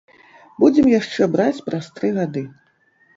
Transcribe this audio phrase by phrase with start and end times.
[0.61, 2.43] Будзем яшчэ браць праз тры гады.